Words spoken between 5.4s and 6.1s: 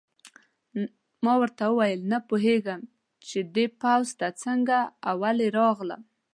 راغلم.